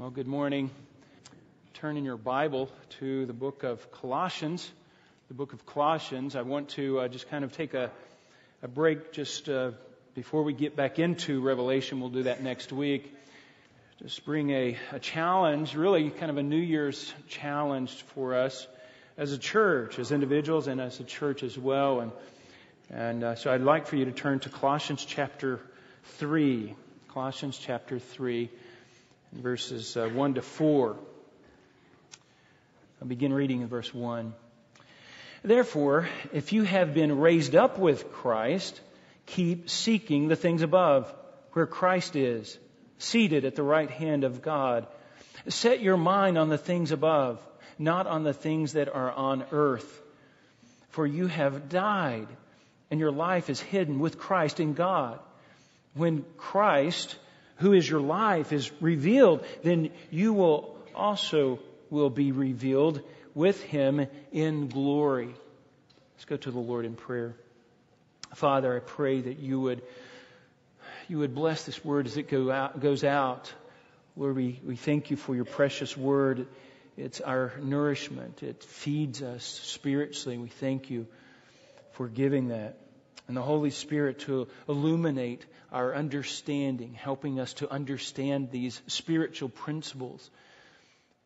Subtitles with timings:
[0.00, 0.70] Well, good morning.
[1.74, 4.66] Turn in your Bible to the book of Colossians.
[5.28, 6.36] The book of Colossians.
[6.36, 7.90] I want to uh, just kind of take a,
[8.62, 9.72] a break just uh,
[10.14, 12.00] before we get back into Revelation.
[12.00, 13.14] We'll do that next week.
[14.02, 18.66] Just bring a, a challenge, really kind of a New Year's challenge for us
[19.18, 22.00] as a church, as individuals, and as a church as well.
[22.00, 22.12] And,
[22.88, 25.60] and uh, so I'd like for you to turn to Colossians chapter
[26.04, 26.74] 3.
[27.08, 28.48] Colossians chapter 3
[29.32, 30.96] verses uh, 1 to 4.
[33.00, 34.34] I'll begin reading in verse 1.
[35.42, 38.78] Therefore, if you have been raised up with Christ,
[39.26, 41.12] keep seeking the things above,
[41.52, 42.58] where Christ is,
[42.98, 44.86] seated at the right hand of God.
[45.48, 47.40] Set your mind on the things above,
[47.78, 50.02] not on the things that are on earth.
[50.90, 52.28] For you have died,
[52.90, 55.18] and your life is hidden with Christ in God.
[55.94, 57.16] When Christ,
[57.60, 61.60] who is your life, is revealed, then you will also
[61.90, 63.02] will be revealed
[63.34, 65.34] with him in glory.
[66.14, 67.34] Let's go to the Lord in prayer.
[68.34, 69.82] Father, I pray that you would
[71.08, 73.52] you would bless this word as it go out, goes out.
[74.16, 76.46] Lord, we, we thank you for your precious word.
[76.96, 78.44] It's our nourishment.
[78.44, 80.38] It feeds us spiritually.
[80.38, 81.08] We thank you
[81.92, 82.78] for giving that.
[83.30, 90.28] And the Holy Spirit to illuminate our understanding, helping us to understand these spiritual principles.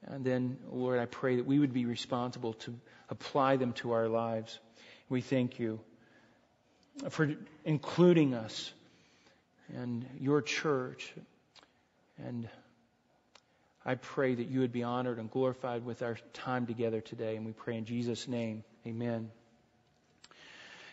[0.05, 2.75] And then, Lord, I pray that we would be responsible to
[3.09, 4.59] apply them to our lives.
[5.09, 5.81] We thank you
[7.09, 8.71] for including us
[9.75, 11.11] and your church.
[12.23, 12.51] And
[13.83, 17.37] I pray that you would be honored and glorified with our time together today.
[17.37, 18.63] And we pray in Jesus' name.
[18.87, 19.31] Amen.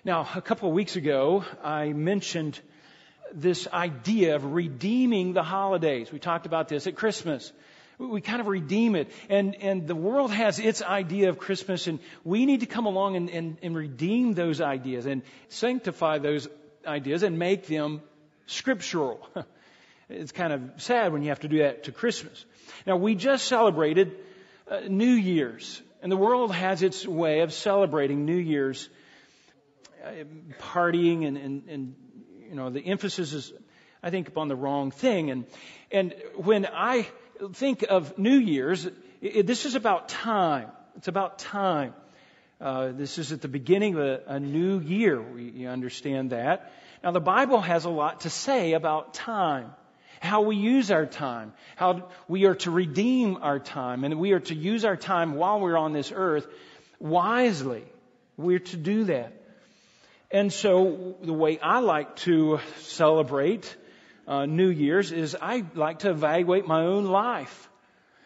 [0.03, 2.59] Now, a couple of weeks ago, I mentioned
[3.33, 6.11] this idea of redeeming the holidays.
[6.11, 7.53] We talked about this at Christmas.
[7.99, 9.11] We kind of redeem it.
[9.29, 13.15] And, and the world has its idea of Christmas, and we need to come along
[13.15, 16.47] and, and, and redeem those ideas and sanctify those
[16.83, 18.01] ideas and make them
[18.47, 19.27] scriptural.
[20.13, 22.43] It's kind of sad when you have to do that to Christmas.
[22.85, 24.13] Now, we just celebrated
[24.69, 28.89] uh, New Year's, and the world has its way of celebrating New Year's,
[30.59, 31.95] partying and, and, and
[32.49, 33.53] you know, the emphasis is,
[34.03, 35.31] I think, upon the wrong thing.
[35.31, 35.45] And,
[35.91, 37.07] and when I
[37.53, 38.87] think of New Year's,
[39.21, 40.69] it, this is about time.
[40.97, 41.93] It's about time.
[42.59, 45.21] Uh, this is at the beginning of a, a new year.
[45.21, 46.73] We understand that.
[47.03, 49.71] Now, the Bible has a lot to say about time.
[50.19, 51.53] How we use our time.
[51.75, 54.03] How we are to redeem our time.
[54.03, 56.45] And we are to use our time while we're on this earth
[56.99, 57.83] wisely.
[58.37, 59.40] We're to do that.
[60.33, 63.75] And so the way I like to celebrate
[64.27, 67.69] uh, New Year's is I like to evaluate my own life.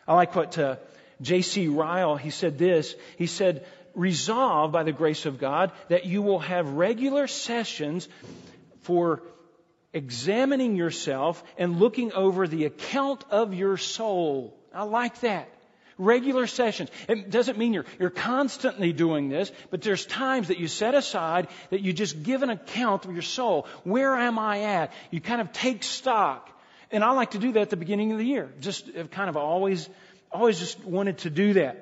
[0.07, 0.75] I like what uh,
[1.21, 1.67] J.C.
[1.67, 2.95] Ryle, he said this.
[3.17, 8.07] He said, resolve by the grace of God that you will have regular sessions
[8.81, 9.23] for
[9.93, 14.55] examining yourself and looking over the account of your soul.
[14.73, 15.49] I like that
[15.97, 16.89] regular sessions.
[17.07, 21.47] It doesn't mean you're, you're constantly doing this, but there's times that you set aside
[21.69, 23.67] that you just give an account of your soul.
[23.83, 24.94] Where am I at?
[25.11, 26.50] You kind of take stock.
[26.91, 28.51] And I like to do that at the beginning of the year.
[28.59, 29.89] Just kind of always,
[30.31, 31.81] always just wanted to do that.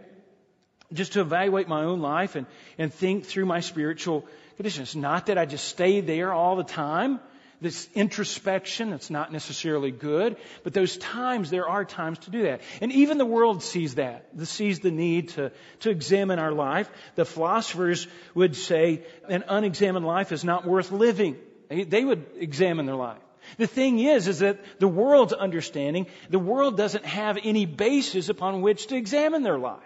[0.91, 2.45] Just to evaluate my own life and,
[2.77, 4.25] and think through my spiritual
[4.57, 4.83] condition.
[4.83, 7.19] It's Not that I just stay there all the time
[7.63, 12.61] this introspection that's not necessarily good, but those times, there are times to do that.
[12.81, 16.89] And even the world sees that, sees the need to, to examine our life.
[17.15, 21.37] The philosophers would say an unexamined life is not worth living.
[21.69, 23.17] They would examine their life.
[23.57, 28.61] The thing is, is that the world's understanding, the world doesn't have any basis upon
[28.61, 29.79] which to examine their life.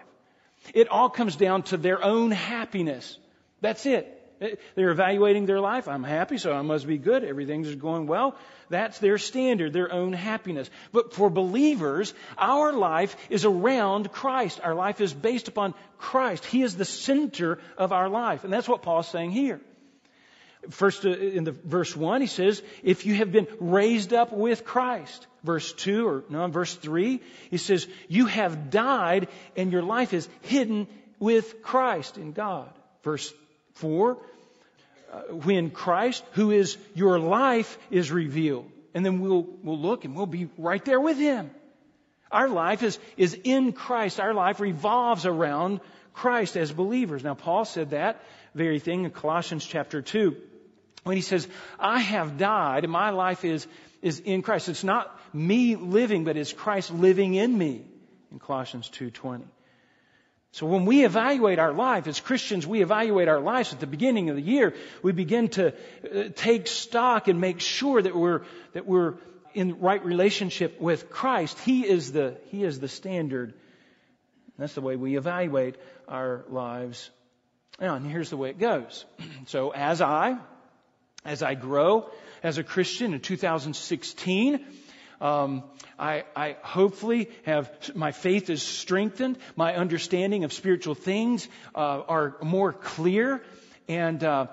[0.73, 3.17] It all comes down to their own happiness.
[3.61, 4.16] That's it.
[4.39, 5.87] They're evaluating their life.
[5.87, 7.23] I'm happy, so I must be good.
[7.23, 8.35] Everything's going well.
[8.69, 10.69] That's their standard, their own happiness.
[10.91, 14.59] But for believers, our life is around Christ.
[14.63, 16.45] Our life is based upon Christ.
[16.45, 18.43] He is the center of our life.
[18.43, 19.59] And that's what Paul's saying here.
[20.69, 24.65] First, uh, in the verse 1, he says, if you have been raised up with
[24.65, 25.25] Christ.
[25.43, 30.27] Verse 2, or no, verse 3, he says, you have died and your life is
[30.41, 30.87] hidden
[31.19, 32.69] with Christ in God.
[33.03, 33.33] Verse
[33.77, 34.17] 4,
[35.11, 38.69] uh, when Christ, who is your life, is revealed.
[38.93, 41.51] And then we'll, we'll look and we'll be right there with Him.
[42.31, 44.19] Our life is, is in Christ.
[44.19, 45.79] Our life revolves around
[46.13, 47.23] Christ as believers.
[47.23, 50.35] Now, Paul said that very thing in Colossians chapter 2
[51.03, 51.47] when he says,
[51.79, 53.67] I have died and my life is,
[54.01, 54.67] is in Christ.
[54.67, 57.85] It's not me living, but it's Christ living in me
[58.31, 59.43] in Colossians 2.20.
[60.53, 64.29] So when we evaluate our life, as Christians, we evaluate our lives at the beginning
[64.29, 64.73] of the year,
[65.03, 69.15] we begin to uh, take stock and make sure that we're, that we're
[69.53, 71.59] in right relationship with Christ.
[71.59, 73.53] He is the, He is the standard.
[74.57, 75.75] That's the way we evaluate
[76.07, 77.09] our lives.
[77.79, 79.05] Now, and here's the way it goes.
[79.47, 80.37] So as I,
[81.23, 82.09] as I grow
[82.43, 84.65] as a Christian in 2016,
[85.19, 85.63] um,
[85.97, 89.37] I, I, hopefully have my faith is strengthened.
[89.55, 93.43] My understanding of spiritual things uh, are more clear,
[93.87, 94.47] and uh,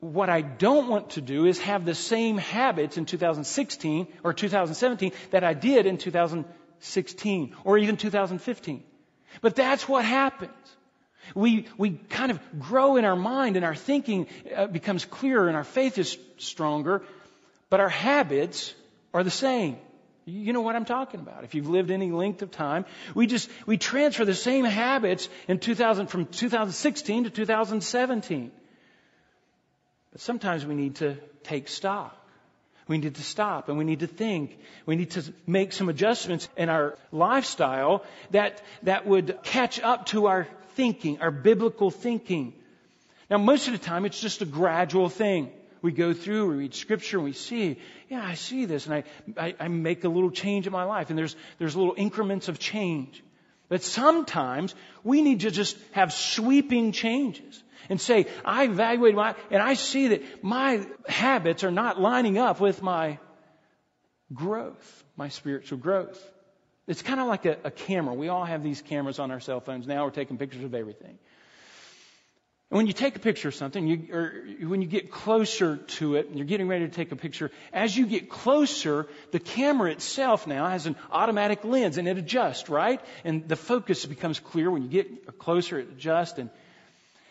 [0.00, 5.12] what I don't want to do is have the same habits in 2016 or 2017
[5.30, 8.82] that I did in 2016 or even 2015.
[9.40, 10.50] But that's what happens.
[11.36, 15.56] We, we kind of grow in our mind and our thinking uh, becomes clearer and
[15.56, 17.02] our faith is stronger,
[17.70, 18.74] but our habits
[19.14, 19.78] are the same.
[20.24, 21.42] You know what I'm talking about.
[21.44, 22.84] If you've lived any length of time,
[23.14, 28.52] we just, we transfer the same habits in 2000, from 2016 to 2017.
[30.12, 32.16] But sometimes we need to take stock.
[32.86, 34.58] We need to stop and we need to think.
[34.86, 40.26] We need to make some adjustments in our lifestyle that, that would catch up to
[40.26, 42.52] our thinking, our biblical thinking.
[43.30, 45.50] Now, most of the time, it's just a gradual thing.
[45.80, 47.78] We go through, we read scripture, and we see,
[48.12, 49.04] yeah, I see this, and I,
[49.38, 52.58] I, I make a little change in my life, and there's, there's little increments of
[52.58, 53.24] change.
[53.70, 59.62] But sometimes we need to just have sweeping changes and say, I evaluate my, and
[59.62, 63.18] I see that my habits are not lining up with my
[64.34, 66.22] growth, my spiritual growth.
[66.86, 68.12] It's kind of like a, a camera.
[68.12, 69.86] We all have these cameras on our cell phones.
[69.86, 71.18] Now we're taking pictures of everything.
[72.72, 74.32] And when you take a picture of something, you, or
[74.66, 77.94] when you get closer to it, and you're getting ready to take a picture, as
[77.94, 82.98] you get closer, the camera itself now has an automatic lens and it adjusts, right?
[83.24, 84.70] And the focus becomes clear.
[84.70, 86.38] When you get closer, it adjusts.
[86.38, 86.48] And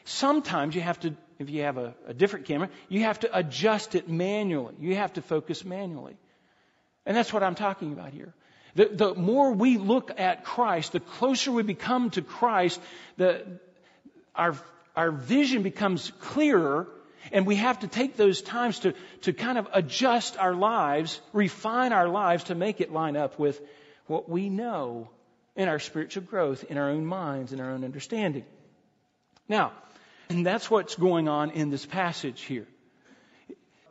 [0.03, 3.95] sometimes you have to, if you have a, a different camera, you have to adjust
[3.95, 4.75] it manually.
[4.79, 6.17] You have to focus manually.
[7.03, 8.31] And that's what I'm talking about here.
[8.75, 12.79] The, the more we look at Christ, the closer we become to Christ,
[13.17, 13.43] the,
[14.35, 14.55] our,
[14.95, 16.87] our vision becomes clearer,
[17.31, 21.93] and we have to take those times to, to kind of adjust our lives, refine
[21.93, 23.61] our lives to make it line up with
[24.07, 25.09] what we know
[25.55, 28.45] in our spiritual growth, in our own minds, in our own understanding.
[29.47, 29.73] Now,
[30.29, 32.67] and that's what's going on in this passage here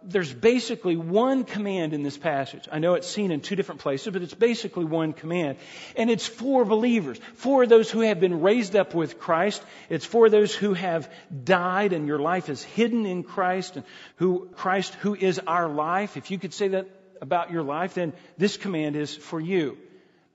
[0.03, 2.69] there's basically one command in this passage.
[2.71, 5.59] I know it's seen in two different places, but it's basically one command.
[5.97, 9.63] And it's for believers, for those who have been raised up with Christ.
[9.89, 11.11] It's for those who have
[11.45, 13.85] died and your life is hidden in Christ and
[14.17, 16.17] who, Christ who is our life.
[16.17, 16.89] If you could say that
[17.21, 19.77] about your life, then this command is for you.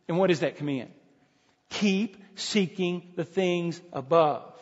[0.07, 0.91] And what is that command?
[1.69, 4.54] Keep seeking the things above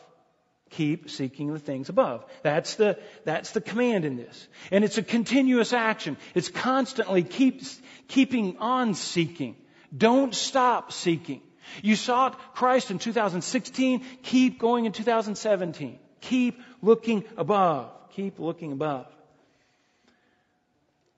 [0.74, 2.26] keep seeking the things above.
[2.42, 4.48] That's the, that's the command in this.
[4.72, 6.18] And it's a continuous action.
[6.36, 7.62] It's constantly keep,
[8.08, 9.56] keeping on seeking.
[9.96, 11.42] Don't stop seeking.
[11.82, 14.06] You sought Christ in 2016.
[14.24, 16.00] Keep going in 2017.
[16.22, 17.92] Keep looking above.
[18.12, 19.08] Keep looking above.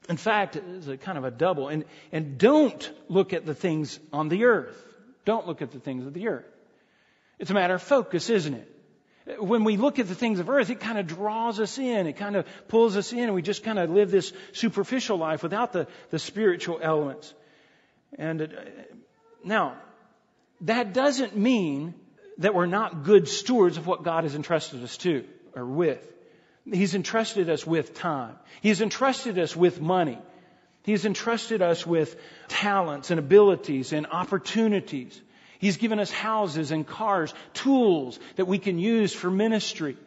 [0.08, 1.68] In fact, it's a kind of a double.
[1.68, 4.82] And, and don't look at the things on the earth.
[5.26, 6.46] Don't look at the things of the earth.
[7.40, 8.75] It's a matter of focus, isn't it?
[9.40, 12.06] When we look at the things of earth, it kind of draws us in.
[12.06, 15.42] It kind of pulls us in, and we just kind of live this superficial life
[15.42, 17.34] without the, the spiritual elements.
[18.18, 18.48] And uh,
[19.44, 19.78] now,
[20.62, 21.96] that doesn't mean
[22.38, 26.06] that we're not good stewards of what God has entrusted us to or with.
[26.72, 28.36] He's entrusted us with time.
[28.62, 30.20] He's entrusted us with money.
[30.84, 32.16] He's entrusted us with
[32.48, 35.20] talents and abilities and opportunities.
[35.66, 39.98] He's given us houses and cars, tools that we can use for ministry.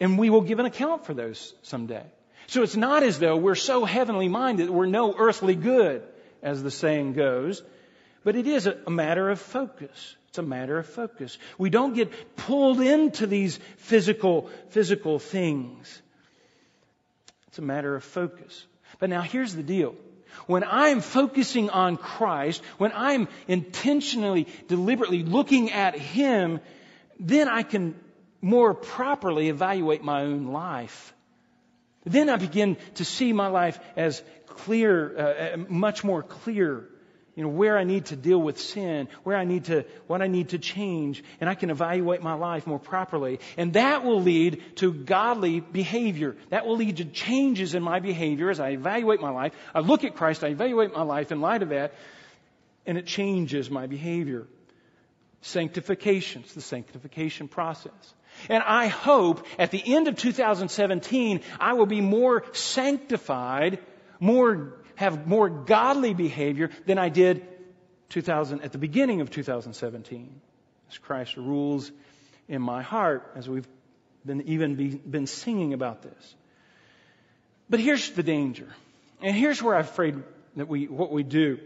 [0.00, 2.04] And we will give an account for those someday.
[2.46, 6.02] So it's not as though we're so heavenly minded that we're no earthly good,
[6.42, 7.62] as the saying goes,
[8.22, 10.14] but it is a matter of focus.
[10.28, 11.38] It's a matter of focus.
[11.56, 16.02] We don't get pulled into these physical, physical things.
[17.46, 18.66] It's a matter of focus.
[18.98, 19.94] But now here's the deal.
[20.46, 26.60] When I'm focusing on Christ, when I'm intentionally, deliberately looking at Him,
[27.18, 27.94] then I can
[28.40, 31.14] more properly evaluate my own life.
[32.04, 36.88] Then I begin to see my life as clear, uh, uh much more clear
[37.36, 40.26] you know, where I need to deal with sin, where I need to, what I
[40.26, 43.40] need to change, and I can evaluate my life more properly.
[43.58, 46.34] And that will lead to godly behavior.
[46.48, 49.52] That will lead to changes in my behavior as I evaluate my life.
[49.74, 51.92] I look at Christ, I evaluate my life in light of that,
[52.86, 54.46] and it changes my behavior.
[55.42, 58.14] Sanctification, it's the sanctification process.
[58.48, 63.78] And I hope at the end of 2017, I will be more sanctified,
[64.20, 67.46] more have more godly behavior than I did
[68.10, 70.40] 2000, at the beginning of 2017.
[70.90, 71.90] As Christ rules
[72.48, 73.66] in my heart, as we've
[74.24, 76.34] been even be, been singing about this.
[77.68, 78.68] But here's the danger.
[79.22, 80.22] And here's where I'm afraid
[80.56, 81.58] that we, what we do.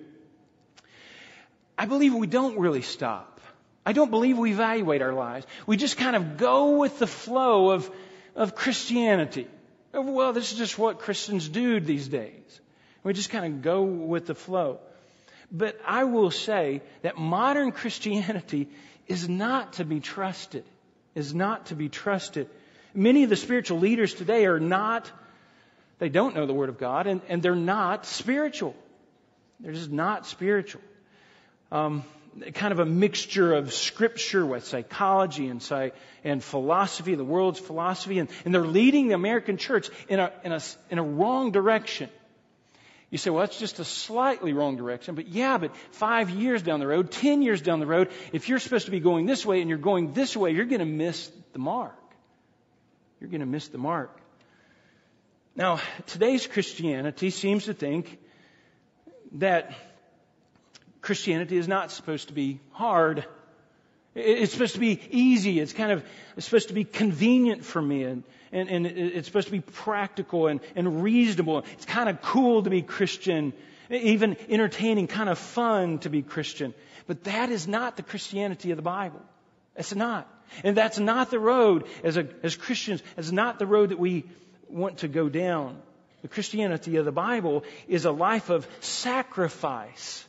[1.77, 3.41] I believe we don't really stop.
[3.85, 5.47] I don't believe we evaluate our lives.
[5.67, 7.91] We just kind of go with the flow of,
[8.35, 9.47] of Christianity.
[9.93, 12.61] Well, this is just what Christians do these days.
[13.03, 14.79] We just kind of go with the flow.
[15.51, 18.69] But I will say that modern Christianity
[19.09, 20.65] is not to be trusted.
[21.15, 22.49] Is not to be trusted.
[22.95, 25.11] Many of the spiritual leaders today are not,
[25.99, 28.77] they don't know the Word of God, and, and they're not spiritual.
[29.59, 30.83] They're just not spiritual.
[31.73, 32.05] Um,
[32.55, 38.19] kind of a mixture of scripture with psychology and, psych, and philosophy, the world's philosophy,
[38.19, 42.09] and, and they're leading the American church in a, in, a, in a wrong direction.
[43.11, 45.17] You say, well, that's just a slightly wrong direction.
[45.17, 48.61] But yeah, but five years down the road, ten years down the road, if you're
[48.61, 51.31] supposed to be going this way and you're going this way, you're going to miss
[51.53, 51.97] the mark.
[53.21, 54.17] You're going to miss the mark.
[55.57, 58.19] Now, today's Christianity seems to think
[59.33, 59.75] that
[61.03, 63.27] Christianity is not supposed to be hard.
[64.15, 65.61] It's supposed to be easy.
[65.61, 66.05] It's kind of
[66.37, 68.05] it's supposed to be convenient for me.
[68.05, 71.65] And and, and it's supposed to be practical and, and reasonable.
[71.73, 73.53] It's kind of cool to be Christian,
[73.89, 76.75] even entertaining, kind of fun to be Christian.
[77.07, 79.21] But that is not the Christianity of the Bible.
[79.77, 80.29] That's not.
[80.65, 84.25] And that's not the road as, a, as Christians, it's not the road that we
[84.69, 85.81] want to go down.
[86.23, 90.27] The Christianity of the Bible is a life of sacrifice.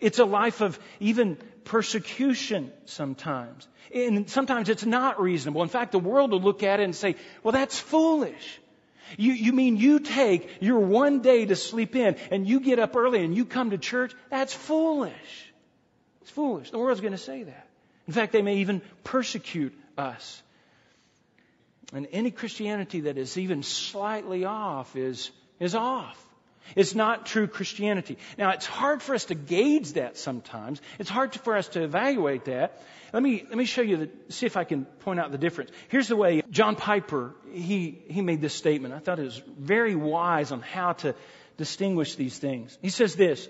[0.00, 3.68] It's a life of even persecution sometimes.
[3.94, 5.62] And sometimes it's not reasonable.
[5.62, 8.60] In fact, the world will look at it and say, well, that's foolish.
[9.18, 12.96] You, you mean you take your one day to sleep in and you get up
[12.96, 14.12] early and you come to church?
[14.30, 15.12] That's foolish.
[16.22, 16.70] It's foolish.
[16.70, 17.68] The world's going to say that.
[18.06, 20.42] In fact, they may even persecute us.
[21.92, 25.30] And any Christianity that is even slightly off is,
[25.60, 26.21] is off.
[26.76, 28.18] It's not true Christianity.
[28.38, 30.80] Now, it's hard for us to gauge that sometimes.
[30.98, 32.82] It's hard for us to evaluate that.
[33.12, 35.70] Let me, let me show you, the, see if I can point out the difference.
[35.88, 38.94] Here's the way John Piper, he, he made this statement.
[38.94, 41.14] I thought it was very wise on how to
[41.58, 42.78] distinguish these things.
[42.80, 43.48] He says this,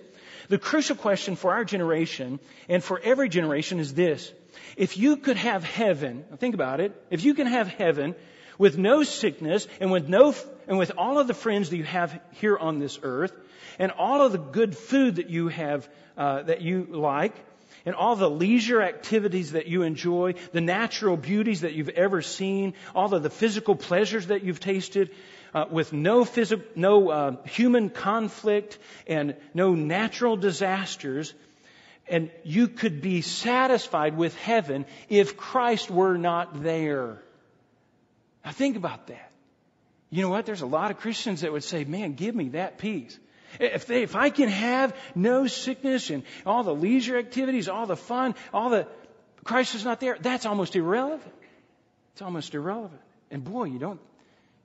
[0.49, 4.33] the crucial question for our generation and for every generation is this.
[4.77, 8.15] If you could have heaven, think about it, if you can have heaven
[8.59, 10.35] with no sickness and with no
[10.69, 13.33] and with all of the friends that you have here on this earth,
[13.79, 17.35] and all of the good food that you have, uh, that you like,
[17.85, 22.75] and all the leisure activities that you enjoy, the natural beauties that you've ever seen,
[22.95, 25.11] all of the physical pleasures that you've tasted,
[25.55, 31.35] uh, with no physical, no uh, human conflict and no natural disasters,
[32.09, 37.19] and you could be satisfied with heaven if Christ were not there.
[38.45, 39.31] Now think about that.
[40.11, 40.45] You know what?
[40.45, 43.19] There's a lot of Christians that would say, man, give me that peace.
[43.59, 47.97] If, they, if I can have no sickness and all the leisure activities, all the
[47.97, 48.87] fun, all the,
[49.45, 51.33] Christ is not there, that's almost irrelevant.
[52.13, 53.01] It's almost irrelevant.
[53.31, 54.01] And boy, you don't,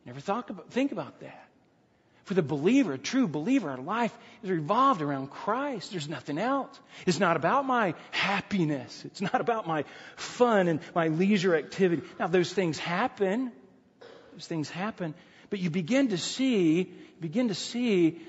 [0.06, 1.44] never thought about, think about that.
[2.26, 5.92] For the believer, a true believer, our life is revolved around Christ.
[5.92, 6.78] There's nothing else.
[7.06, 9.04] It's not about my happiness.
[9.06, 9.86] It's not about my
[10.18, 12.04] fun and my leisure activity.
[12.20, 13.54] Now, those things happen.
[14.46, 15.14] Things happen.
[15.50, 18.20] But you begin to see, begin to see,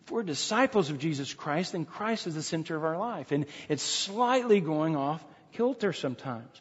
[0.00, 3.32] if we're disciples of Jesus Christ, then Christ is the center of our life.
[3.32, 6.60] And it's slightly going off kilter sometimes.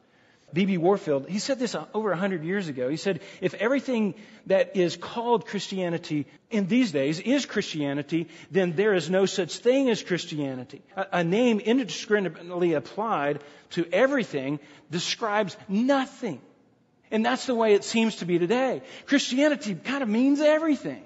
[0.51, 0.77] B.B.
[0.77, 2.89] Warfield, he said this over a hundred years ago.
[2.89, 4.15] He said, if everything
[4.47, 9.89] that is called Christianity in these days is Christianity, then there is no such thing
[9.91, 10.81] as Christianity.
[10.95, 16.41] A, a name indiscriminately applied to everything describes nothing.
[17.11, 18.81] And that's the way it seems to be today.
[19.07, 21.03] Christianity kind of means everything.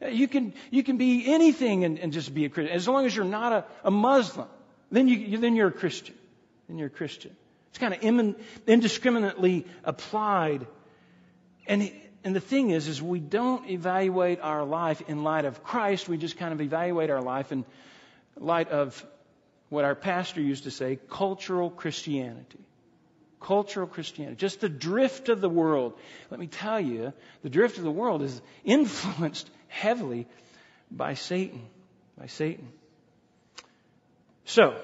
[0.00, 2.74] You can, you can be anything and, and just be a Christian.
[2.74, 4.48] As long as you're not a, a Muslim,
[4.90, 6.14] then, you, then you're a Christian.
[6.68, 7.34] Then you're a Christian.
[7.70, 10.66] It's kind of indiscriminately applied.
[11.66, 11.90] And,
[12.24, 16.08] and the thing is, is we don't evaluate our life in light of Christ.
[16.08, 17.64] We just kind of evaluate our life in
[18.36, 19.04] light of
[19.68, 22.58] what our pastor used to say, cultural Christianity.
[23.40, 25.94] Cultural Christianity, just the drift of the world.
[26.30, 30.26] Let me tell you, the drift of the world is influenced heavily
[30.90, 31.62] by Satan.
[32.18, 32.68] By Satan.
[34.44, 34.80] So,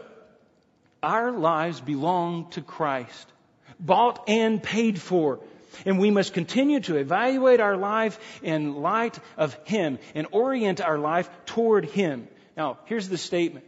[1.02, 3.32] our lives belong to Christ,
[3.80, 5.40] bought and paid for.
[5.84, 10.98] And we must continue to evaluate our life in light of Him and orient our
[10.98, 12.28] life toward Him.
[12.56, 13.64] Now, here's the statement.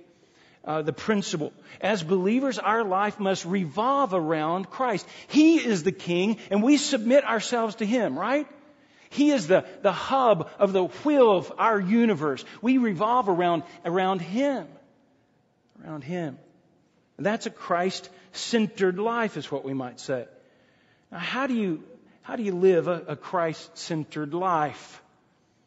[0.66, 1.52] Uh, the principle.
[1.80, 5.06] As believers, our life must revolve around Christ.
[5.28, 8.48] He is the King, and we submit ourselves to Him, right?
[9.10, 12.44] He is the, the hub of the wheel of our universe.
[12.62, 14.66] We revolve around, around Him.
[15.84, 16.36] Around Him.
[17.16, 20.26] And that's a Christ centered life, is what we might say.
[21.12, 21.84] Now, how do you,
[22.22, 25.00] how do you live a, a Christ centered life?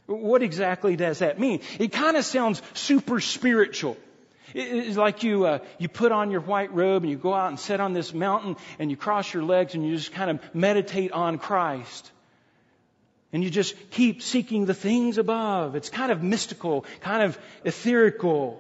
[0.08, 1.62] What exactly does that mean?
[1.79, 3.96] It kind of sounds super spiritual.
[4.53, 7.60] It's like you, uh, you put on your white robe and you go out and
[7.60, 11.12] sit on this mountain and you cross your legs and you just kind of meditate
[11.12, 12.12] on Christ.
[13.32, 15.75] And you just keep seeking the things above.
[15.75, 18.58] It's kind of mystical, kind of etherical.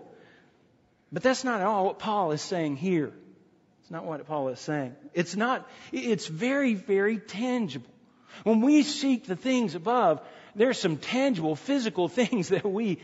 [1.11, 3.11] But that's not at all what Paul is saying here.
[3.81, 4.95] It's not what Paul is saying.
[5.15, 7.89] It's not, it's very, very tangible.
[8.43, 10.21] When we seek the things above,
[10.55, 12.99] there's some tangible physical things that we,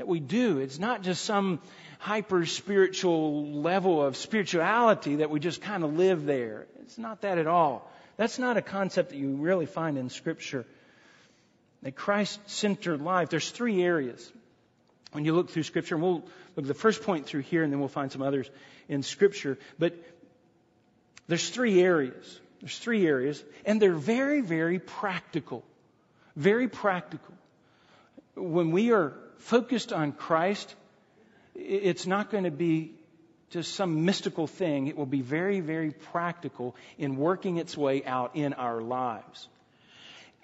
[0.00, 0.60] that we do.
[0.60, 1.60] It's not just some
[1.98, 6.66] hyper spiritual level of spirituality that we just kind of live there.
[6.80, 7.92] It's not that at all.
[8.16, 10.64] That's not a concept that you really find in Scripture.
[11.84, 14.32] A Christ centered life, there's three areas.
[15.12, 16.24] When you look through Scripture, and we'll
[16.56, 18.48] look at the first point through here, and then we'll find some others
[18.88, 19.58] in Scripture.
[19.78, 20.02] But
[21.28, 22.40] there's three areas.
[22.62, 25.62] There's three areas, and they're very, very practical.
[26.36, 27.34] Very practical.
[28.34, 30.74] When we are focused on Christ,
[31.54, 32.92] it's not going to be
[33.50, 34.86] just some mystical thing.
[34.86, 39.48] It will be very, very practical in working its way out in our lives.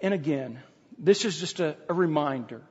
[0.00, 0.60] And again,
[0.98, 2.62] this is just a, a reminder.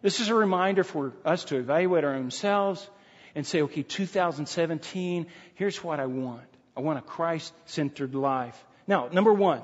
[0.00, 2.88] This is a reminder for us to evaluate our own selves
[3.34, 6.46] and say, okay, 2017, here's what I want.
[6.76, 8.62] I want a Christ centered life.
[8.86, 9.62] Now, number one,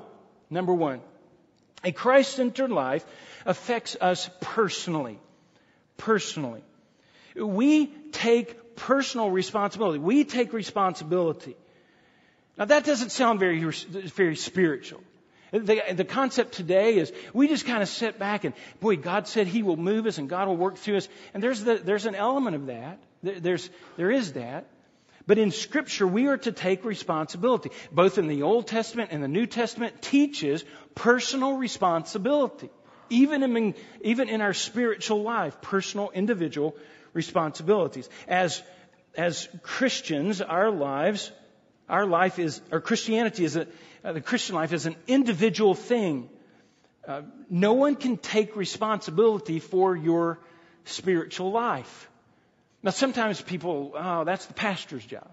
[0.49, 1.01] number one,
[1.83, 3.05] a Christ centered life
[3.45, 5.19] affects us personally.
[5.97, 6.63] Personally.
[7.35, 9.99] We take personal responsibility.
[9.99, 11.55] We take responsibility.
[12.57, 15.01] Now that doesn't sound very, very spiritual.
[15.51, 19.47] The, the concept today is we just kind of sit back and, boy, God said
[19.47, 21.09] He will move us and God will work through us.
[21.33, 22.99] And there's, the, there's an element of that.
[23.21, 24.67] There's, there is that.
[25.27, 27.71] But in Scripture, we are to take responsibility.
[27.91, 30.63] Both in the Old Testament and the New Testament teaches
[30.95, 32.69] personal responsibility.
[33.11, 36.75] Even in, even in our spiritual life, personal, individual
[37.13, 38.09] responsibilities.
[38.27, 38.63] As,
[39.15, 41.31] as Christians, our lives,
[41.89, 43.67] our life is, our Christianity is a,
[44.03, 46.29] uh, the Christian life is an individual thing.
[47.05, 50.39] Uh, no one can take responsibility for your
[50.85, 52.09] spiritual life.
[52.81, 55.29] Now, sometimes people, oh, that's the pastor's job.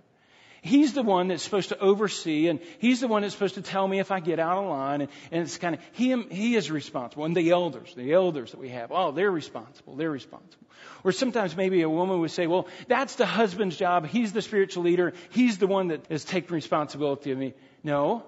[0.63, 3.87] He's the one that's supposed to oversee, and he's the one that's supposed to tell
[3.87, 5.03] me if I get out of line.
[5.03, 7.25] And, and it's kind of, he, he is responsible.
[7.25, 9.95] And the elders, the elders that we have, oh, they're responsible.
[9.95, 10.67] They're responsible.
[11.05, 14.07] Or sometimes maybe a woman would say, well, that's the husband's job.
[14.07, 15.13] He's the spiritual leader.
[15.31, 17.55] He's the one that is taking responsibility of me.
[17.85, 18.25] No.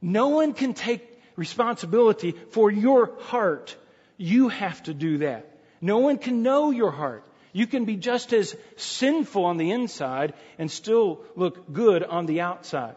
[0.00, 3.76] No one can take responsibility for your heart.
[4.16, 5.46] You have to do that.
[5.80, 7.24] No one can know your heart.
[7.58, 12.42] You can be just as sinful on the inside and still look good on the
[12.42, 12.94] outside.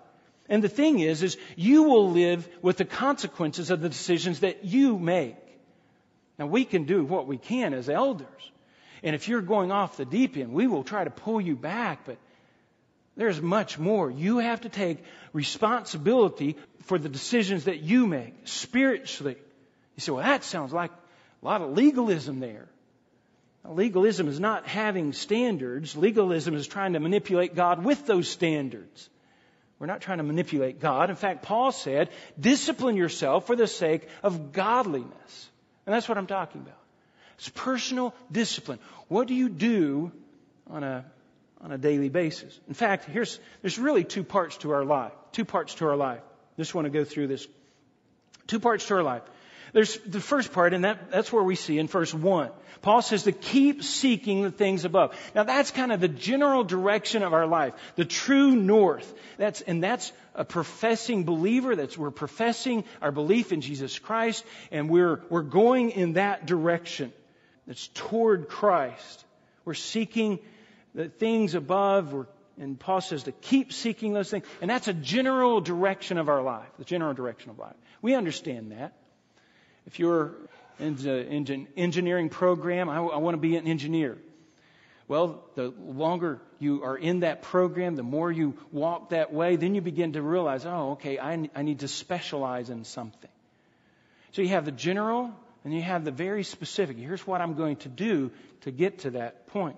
[0.47, 4.63] And the thing is, is you will live with the consequences of the decisions that
[4.63, 5.35] you make.
[6.37, 8.51] Now we can do what we can as elders.
[9.01, 12.05] And if you're going off the deep end, we will try to pull you back,
[12.05, 12.19] but
[13.17, 14.11] there's much more.
[14.11, 19.37] You have to take responsibility for the decisions that you make spiritually.
[19.95, 20.91] You say, well, that sounds like
[21.41, 22.67] a lot of legalism there.
[23.63, 25.95] Legalism is not having standards.
[25.95, 29.09] Legalism is trying to manipulate God with those standards.
[29.77, 31.09] We're not trying to manipulate God.
[31.09, 35.49] In fact, Paul said, discipline yourself for the sake of godliness.
[35.85, 36.77] And that's what I'm talking about.
[37.37, 38.79] It's personal discipline.
[39.07, 40.11] What do you do
[40.69, 41.05] on a,
[41.61, 42.59] on a daily basis?
[42.67, 45.13] In fact, here's, there's really two parts to our life.
[45.31, 46.21] Two parts to our life.
[46.57, 47.47] Just want to go through this.
[48.45, 49.23] Two parts to our life.
[49.73, 52.49] There's the first part, and that, that's where we see in verse 1.
[52.81, 55.15] Paul says to keep seeking the things above.
[55.35, 59.13] Now that's kind of the general direction of our life, the true north.
[59.37, 61.75] That's, and that's a professing believer.
[61.75, 67.13] That's, we're professing our belief in Jesus Christ, and we're, we're going in that direction.
[67.67, 69.25] That's toward Christ.
[69.63, 70.39] We're seeking
[70.95, 72.13] the things above.
[72.13, 72.25] We're
[72.57, 74.45] and Paul says to keep seeking those things.
[74.61, 77.75] And that's a general direction of our life, the general direction of life.
[78.01, 78.93] We understand that.
[79.85, 80.33] If you're
[80.79, 84.17] in an engineering program, I, I want to be an engineer.
[85.07, 89.75] Well, the longer you are in that program, the more you walk that way, then
[89.75, 93.29] you begin to realize, oh, okay, I, I need to specialize in something.
[94.31, 95.31] So you have the general
[95.65, 96.97] and you have the very specific.
[96.97, 99.75] Here's what I'm going to do to get to that point.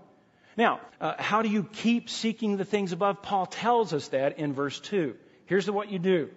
[0.55, 3.23] Now, uh, how do you keep seeking the things above?
[3.23, 5.15] Paul tells us that in verse 2.
[5.47, 6.29] Here's what you do.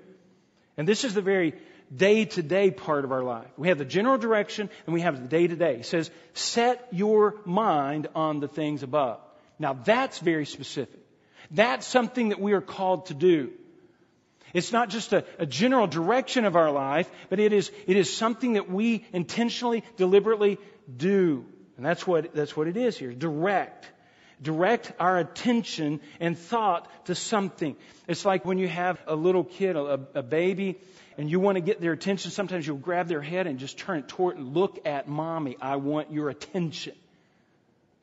[0.77, 1.55] And this is the very
[1.95, 3.49] day to day part of our life.
[3.57, 5.83] We have the general direction and we have the day to day.
[5.83, 9.21] Says, set your mind on the things above.
[9.59, 11.01] Now that's very specific.
[11.51, 13.53] That's something that we are called to do.
[14.53, 18.15] It's not just a, a, general direction of our life, but it is, it is
[18.15, 20.59] something that we intentionally, deliberately
[20.95, 21.45] do.
[21.77, 23.13] And that's what, that's what it is here.
[23.13, 23.87] Direct
[24.43, 27.77] direct our attention and thought to something.
[28.07, 30.79] It's like when you have a little kid, a, a baby,
[31.19, 32.31] and you want to get their attention.
[32.31, 35.57] Sometimes you'll grab their head and just turn it toward and look at mommy.
[35.61, 36.95] I want your attention.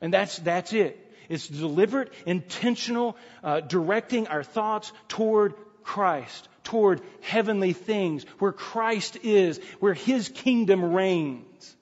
[0.00, 1.00] And that's, that's it.
[1.28, 9.58] It's deliberate, intentional, uh, directing our thoughts toward Christ, toward heavenly things, where Christ is,
[9.80, 11.76] where His kingdom reigns.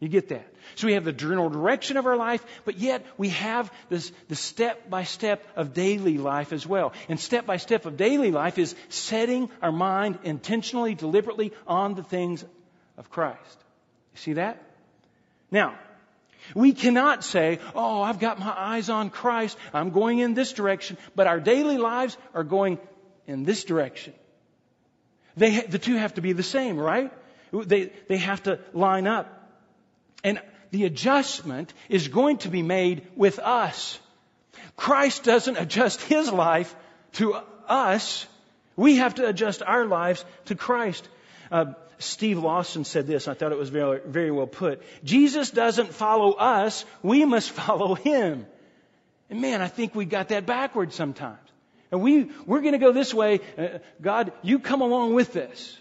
[0.00, 0.46] You get that?
[0.76, 4.36] So we have the general direction of our life, but yet we have this, the
[4.36, 6.92] step by step of daily life as well.
[7.08, 12.02] And step by step of daily life is setting our mind intentionally, deliberately on the
[12.02, 12.44] things
[12.96, 13.58] of Christ.
[14.14, 14.62] You see that?
[15.50, 15.78] Now,
[16.54, 20.98] we cannot say, oh, I've got my eyes on Christ, I'm going in this direction,
[21.14, 22.78] but our daily lives are going
[23.26, 24.12] in this direction.
[25.36, 27.12] They, the two have to be the same, right?
[27.52, 29.40] They, they have to line up.
[30.22, 30.40] And
[30.74, 33.96] the adjustment is going to be made with us.
[34.76, 36.74] Christ doesn't adjust his life
[37.12, 37.36] to
[37.68, 38.26] us.
[38.74, 41.08] We have to adjust our lives to Christ.
[41.52, 43.28] Uh, Steve Lawson said this.
[43.28, 44.82] I thought it was very, very well put.
[45.04, 46.84] Jesus doesn't follow us.
[47.04, 48.44] We must follow him.
[49.30, 51.38] And man, I think we got that backwards sometimes.
[51.92, 53.38] And we, we're going to go this way.
[53.56, 55.78] Uh, God, you come along with this.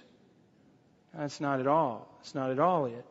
[1.15, 2.07] That's not at all.
[2.19, 3.05] That's not at all it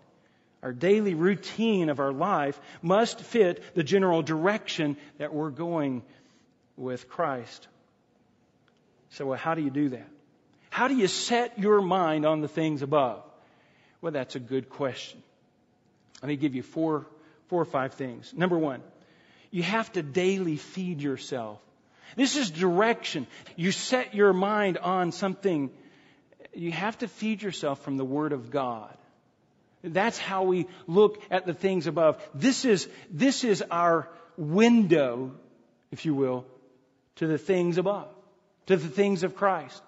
[0.62, 6.02] our daily routine of our life must fit the general direction that we're going
[6.76, 7.66] with Christ.
[9.10, 10.08] So, well, how do you do that?
[10.70, 13.22] How do you set your mind on the things above?
[14.00, 15.22] Well, that's a good question.
[16.22, 17.06] Let me give you four,
[17.48, 18.32] four or five things.
[18.34, 18.80] Number one,
[19.50, 21.60] you have to daily feed yourself.
[22.16, 23.26] This is direction.
[23.56, 25.70] You set your mind on something.
[26.54, 28.96] You have to feed yourself from the Word of God.
[29.82, 32.22] That's how we look at the things above.
[32.34, 35.32] This is, this is our window,
[35.90, 36.46] if you will,
[37.16, 38.08] to the things above,
[38.66, 39.82] to the things of Christ.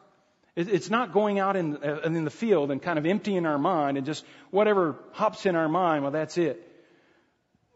[0.57, 3.97] It's not going out in, uh, in the field and kind of emptying our mind
[3.97, 6.71] and just whatever hops in our mind, well, that's it.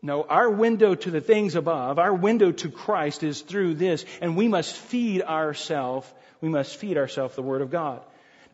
[0.00, 4.36] No, our window to the things above, our window to Christ is through this, and
[4.36, 6.06] we must feed ourselves,
[6.40, 8.00] we must feed ourselves the Word of God.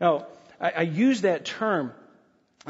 [0.01, 0.25] Now,
[0.59, 1.93] I, I use that term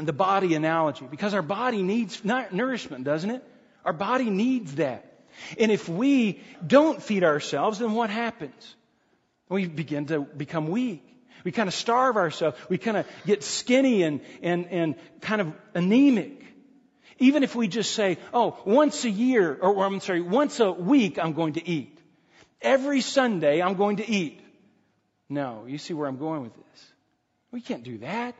[0.04, 3.42] the body analogy because our body needs nourishment, doesn't it?
[3.84, 5.22] Our body needs that.
[5.58, 8.74] And if we don't feed ourselves, then what happens?
[9.48, 11.02] We begin to become weak.
[11.44, 12.58] We kind of starve ourselves.
[12.68, 16.42] We kind of get skinny and, and, and kind of anemic.
[17.18, 21.18] Even if we just say, oh, once a year, or I'm sorry, once a week
[21.18, 21.98] I'm going to eat.
[22.60, 24.40] Every Sunday I'm going to eat.
[25.28, 26.92] No, you see where I'm going with this.
[27.52, 28.34] We can't do that.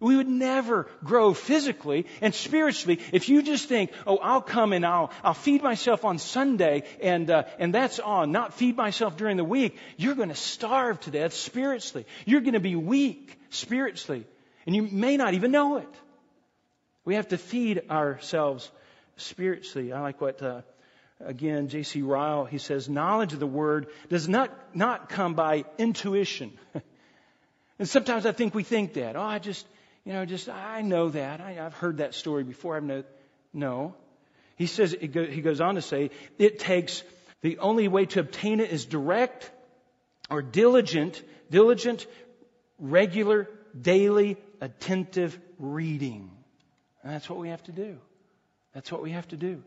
[0.00, 4.84] We would never grow physically and spiritually if you just think, oh, I'll come and
[4.84, 9.36] I'll, I'll feed myself on Sunday and, uh, and that's all, not feed myself during
[9.36, 9.76] the week.
[9.98, 12.06] You're going to starve to death spiritually.
[12.24, 14.24] You're going to be weak spiritually.
[14.66, 15.94] And you may not even know it.
[17.04, 18.70] We have to feed ourselves
[19.16, 19.92] spiritually.
[19.92, 20.62] I like what, uh,
[21.22, 22.00] again, J.C.
[22.00, 26.52] Ryle, he says, knowledge of the word does not, not come by intuition.
[27.78, 29.16] and sometimes I think we think that.
[29.16, 29.66] Oh, I just,
[30.04, 31.40] you know, just, I know that.
[31.40, 32.76] I, have heard that story before.
[32.76, 33.04] I've no,
[33.52, 33.94] no.
[34.56, 37.02] He says, he goes on to say, it takes,
[37.42, 39.50] the only way to obtain it is direct
[40.30, 42.06] or diligent, diligent,
[42.78, 46.30] regular, daily, attentive reading.
[47.02, 47.98] And that's what we have to do.
[48.74, 49.62] That's what we have to do.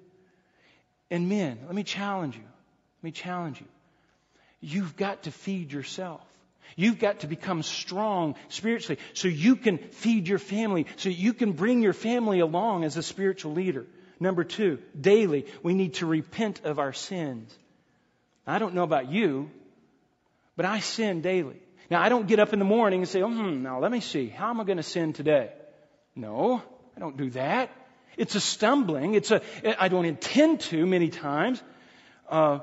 [1.09, 2.43] And men, let me challenge you.
[2.43, 3.67] Let me challenge you.
[4.61, 6.21] You've got to feed yourself.
[6.75, 11.51] You've got to become strong spiritually so you can feed your family, so you can
[11.51, 13.85] bring your family along as a spiritual leader.
[14.19, 17.53] Number two, daily, we need to repent of our sins.
[18.47, 19.51] I don't know about you,
[20.55, 21.59] but I sin daily.
[21.89, 24.27] Now, I don't get up in the morning and say, hmm, now let me see,
[24.29, 25.51] how am I going to sin today?
[26.15, 26.61] No,
[26.95, 27.69] I don't do that.
[28.17, 29.15] It's a stumbling.
[29.15, 29.41] It's a,
[29.81, 31.61] I don't intend to many times.
[32.29, 32.59] Uh,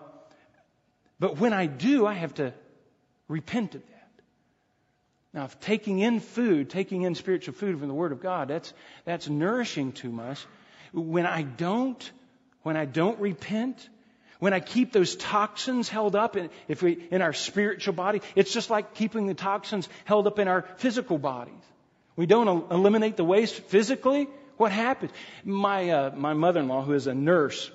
[1.18, 2.54] but when I do, I have to
[3.30, 3.96] repent of that.
[5.32, 8.74] Now, if taking in food, taking in spiritual food from the Word of God, that's,
[9.04, 10.44] that's nourishing to us.
[10.92, 12.10] When I don't,
[12.64, 13.88] when I don't repent,
[14.40, 18.52] when I keep those toxins held up in, if we, in our spiritual body, it's
[18.52, 21.62] just like keeping the toxins held up in our physical bodies.
[22.16, 24.26] We don't eliminate the waste physically.
[24.56, 25.12] What happens?
[25.44, 27.70] My, uh, my mother-in-law, who is a nurse,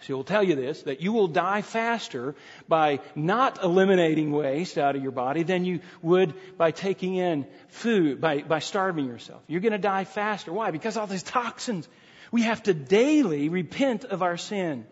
[0.00, 2.34] she will tell you this, that you will die faster
[2.68, 8.20] by not eliminating waste out of your body than you would by taking in food,
[8.20, 9.42] by, by starving yourself.
[9.46, 10.52] You're going to die faster.
[10.52, 10.70] Why?
[10.70, 11.88] Because all these toxins.
[12.30, 14.86] We have to daily repent of our sin.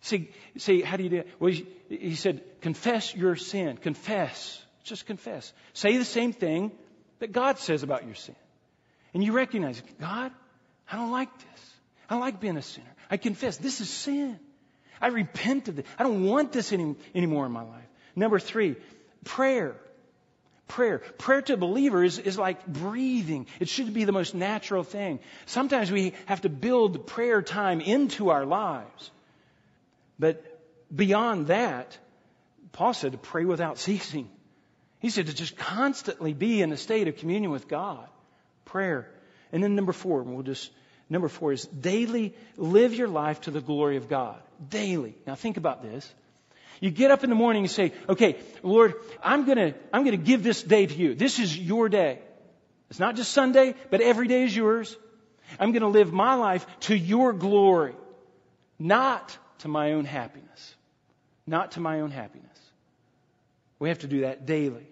[0.00, 1.28] See, see, how do you do it?
[1.38, 1.52] Well,
[1.88, 3.76] he said, confess your sin.
[3.76, 4.62] Confess.
[4.84, 5.52] Just confess.
[5.72, 6.72] Say the same thing
[7.18, 8.36] that God says about your sin.
[9.14, 10.32] And you recognize, God,
[10.90, 11.74] I don't like this.
[12.08, 12.95] I don't like being a sinner.
[13.10, 14.38] I confess, this is sin.
[15.00, 15.86] I repent of it.
[15.98, 17.84] I don't want this any, anymore in my life.
[18.14, 18.76] Number three,
[19.24, 19.76] prayer.
[20.68, 20.98] Prayer.
[20.98, 23.46] Prayer to a believer is, is like breathing.
[23.60, 25.20] It should be the most natural thing.
[25.44, 29.10] Sometimes we have to build prayer time into our lives.
[30.18, 30.42] But
[30.94, 31.96] beyond that,
[32.72, 34.28] Paul said to pray without ceasing.
[34.98, 38.08] He said to just constantly be in a state of communion with God.
[38.64, 39.08] Prayer.
[39.52, 40.70] And then number four, we'll just,
[41.08, 44.40] number four is daily live your life to the glory of God.
[44.70, 45.16] Daily.
[45.26, 46.12] Now think about this.
[46.80, 50.42] You get up in the morning and say, okay, Lord, I'm gonna, I'm gonna give
[50.42, 51.14] this day to you.
[51.14, 52.18] This is your day.
[52.90, 54.96] It's not just Sunday, but every day is yours.
[55.58, 57.94] I'm gonna live my life to your glory.
[58.78, 60.74] Not to my own happiness.
[61.46, 62.46] Not to my own happiness.
[63.78, 64.86] We have to do that daily.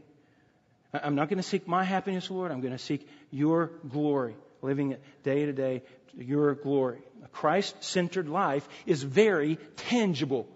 [0.93, 2.53] I'm not to seek my happiness, Lord.
[2.53, 5.83] I'm to seek your glory, living it day to day
[6.17, 7.03] to your glory.
[7.25, 10.49] A Christ centered life is very tangible.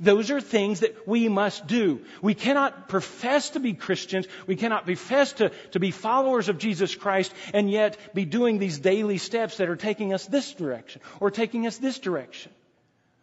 [0.00, 2.02] Those are things that we must do.
[2.20, 4.26] We cannot profess to be Christians.
[4.46, 8.78] We cannot profess to, to be followers of Jesus Christ and yet be doing these
[8.78, 12.52] daily steps that are taking us this direction or taking us this direction.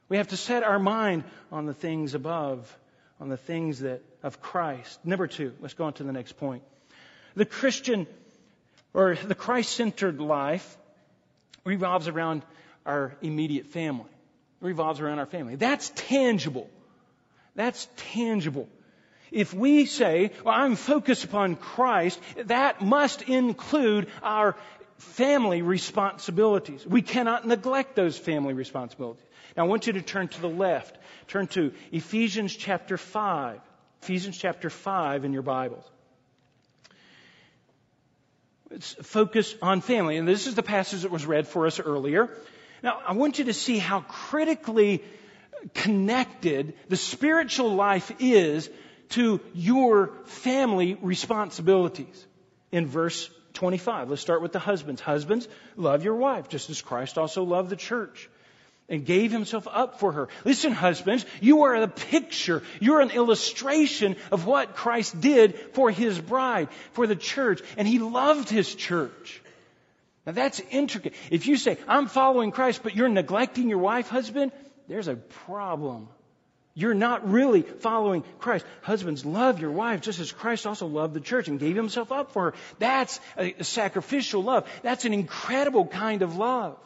[0.10, 2.76] We have to set our mind on the things above,
[3.20, 5.06] on the things that of Christ.
[5.06, 6.64] Number two, let's go on to the next point.
[7.36, 8.08] The Christian
[8.94, 10.78] or the Christ centered life
[11.66, 12.44] revolves around
[12.86, 14.10] our immediate family.
[14.62, 15.56] It revolves around our family.
[15.56, 16.70] That's tangible.
[17.56, 18.68] That's tangible.
[19.32, 24.56] If we say, well, I'm focused upon Christ, that must include our
[24.98, 26.86] family responsibilities.
[26.86, 29.26] We cannot neglect those family responsibilities.
[29.58, 30.98] Now I want you to turn to the left.
[31.28, 33.60] Turn to Ephesians chapter 5.
[34.04, 35.84] Ephesians chapter 5 in your Bibles.
[38.82, 40.18] Focus on family.
[40.18, 42.30] And this is the passage that was read for us earlier.
[42.82, 45.04] Now, I want you to see how critically
[45.74, 48.70] connected the spiritual life is
[49.10, 52.26] to your family responsibilities.
[52.72, 55.00] In verse 25, let's start with the husbands.
[55.02, 58.30] Husbands, love your wife, just as Christ also loved the church
[58.90, 60.30] and gave himself up for her.
[60.46, 66.20] Listen, husbands, you are a picture, you're an illustration of what Christ did for his
[66.20, 69.42] bride, for the church, and he loved his church.
[70.26, 71.14] Now that's intricate.
[71.32, 74.52] If you say, I'm following Christ, but you're neglecting your wife, husband,
[74.88, 76.08] there's a problem.
[76.76, 78.66] You're not really following Christ.
[78.82, 82.32] Husbands, love your wife just as Christ also loved the church and gave himself up
[82.32, 82.54] for her.
[82.80, 84.68] That's a sacrificial love.
[84.82, 86.78] That's an incredible kind of love.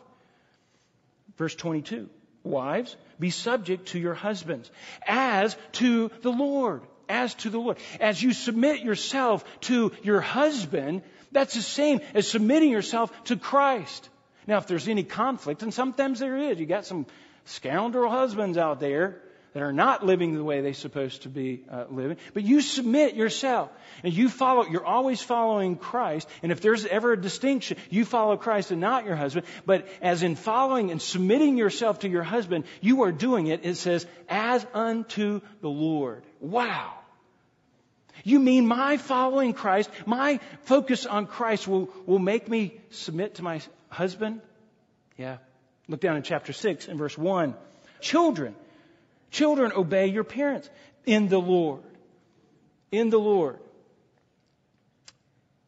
[1.37, 2.09] Verse 22.
[2.43, 4.71] Wives, be subject to your husbands
[5.05, 6.81] as to the Lord.
[7.09, 7.77] As to the Lord.
[7.99, 14.09] As you submit yourself to your husband, that's the same as submitting yourself to Christ.
[14.45, 17.05] Now, if there's any conflict, and sometimes there is, you got some
[17.45, 19.21] scoundrel husbands out there
[19.57, 22.17] that are not living the way they're supposed to be uh, living.
[22.35, 23.71] But you submit yourself
[24.03, 26.29] and you follow, you're always following Christ.
[26.43, 29.47] And if there's ever a distinction, you follow Christ and not your husband.
[29.65, 33.77] But as in following and submitting yourself to your husband, you are doing it, it
[33.77, 36.21] says, as unto the Lord.
[36.39, 36.93] Wow.
[38.23, 43.43] You mean my following Christ, my focus on Christ will, will make me submit to
[43.43, 44.39] my husband?
[45.17, 45.37] Yeah.
[45.87, 47.55] Look down in chapter 6 and verse 1.
[48.01, 48.53] Children,
[49.31, 50.69] Children, obey your parents
[51.05, 51.83] in the Lord.
[52.91, 53.59] In the Lord.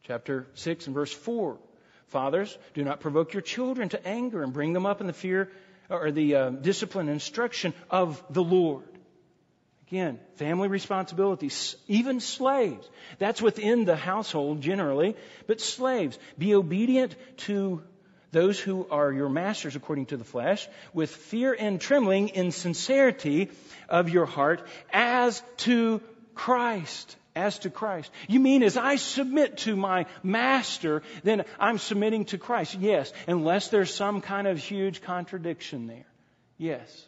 [0.02, 1.58] Chapter 6 and verse 4.
[2.08, 5.50] Fathers, do not provoke your children to anger and bring them up in the fear
[5.88, 8.84] or the uh, discipline and instruction of the Lord.
[9.88, 12.88] Again, family responsibilities, even slaves.
[13.18, 15.16] That's within the household generally,
[15.48, 16.16] but slaves.
[16.38, 17.16] Be obedient
[17.48, 17.82] to
[18.32, 23.50] those who are your masters according to the flesh, with fear and trembling in sincerity
[23.88, 26.00] of your heart, as to
[26.34, 27.16] Christ.
[27.36, 28.10] As to Christ.
[28.28, 32.74] You mean as I submit to my master, then I'm submitting to Christ?
[32.74, 36.06] Yes, unless there's some kind of huge contradiction there.
[36.58, 37.06] Yes.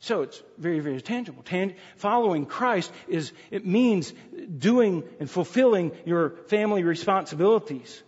[0.00, 1.42] So it's very, very tangible.
[1.44, 4.12] Tan- following Christ is, it means
[4.58, 8.02] doing and fulfilling your family responsibilities.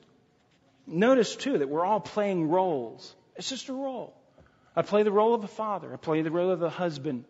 [0.87, 3.14] Notice too that we're all playing roles.
[3.37, 4.14] It's just a role.
[4.75, 5.92] I play the role of a father.
[5.92, 7.25] I play the role of a husband.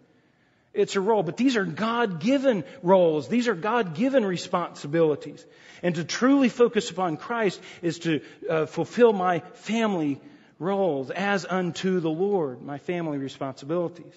[0.75, 3.29] It's a role, but these are God-given roles.
[3.29, 5.45] These are God-given responsibilities.
[5.83, 10.21] And to truly focus upon Christ is to uh, fulfill my family
[10.59, 14.13] roles as unto the Lord, my family responsibilities.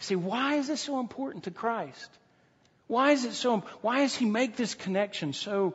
[0.00, 2.10] See, why is this so important to Christ?
[2.86, 5.74] Why is it so, why does he make this connection so?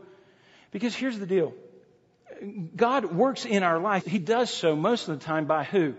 [0.71, 1.53] Because here's the deal.
[2.75, 4.05] God works in our life.
[4.05, 5.95] He does so most of the time by who?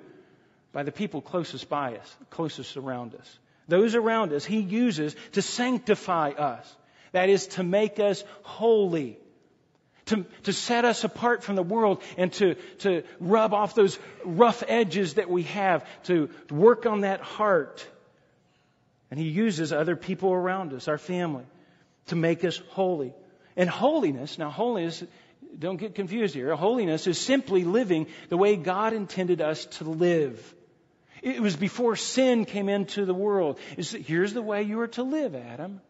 [0.73, 3.39] By the people closest by us, closest around us.
[3.69, 6.77] Those around us He uses to sanctify us.
[7.13, 9.19] That is to make us holy.
[10.07, 14.65] To, to set us apart from the world and to, to rub off those rough
[14.67, 17.87] edges that we have, to work on that heart
[19.11, 21.45] and He uses other people around us, our family,
[22.07, 23.13] to make us holy.
[23.57, 25.03] And holiness, now holiness,
[25.59, 26.55] don't get confused here.
[26.55, 30.55] Holiness is simply living the way God intended us to live.
[31.23, 33.59] It was before sin came into the world.
[33.77, 35.81] It's, here's the way you are to live, Adam.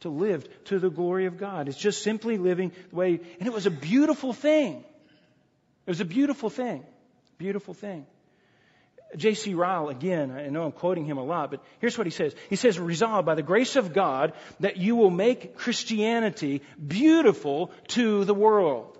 [0.00, 1.68] To live to the glory of God.
[1.68, 4.84] It's just simply living the way, and it was a beautiful thing.
[5.86, 6.84] It was a beautiful thing.
[7.36, 8.06] Beautiful thing.
[9.16, 9.54] J.C.
[9.54, 12.34] Ryle, again, I know I'm quoting him a lot, but here's what he says.
[12.48, 18.24] He says, resolve by the grace of God that you will make Christianity beautiful to
[18.24, 18.96] the world.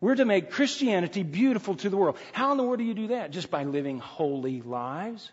[0.00, 2.16] We're to make Christianity beautiful to the world.
[2.32, 3.30] How in the world do you do that?
[3.30, 5.30] Just by living holy lives?